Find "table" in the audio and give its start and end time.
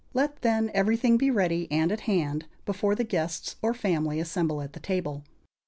4.79-5.23